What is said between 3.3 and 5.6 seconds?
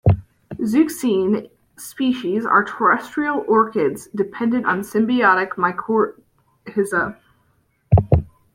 orchids dependent on symbiotic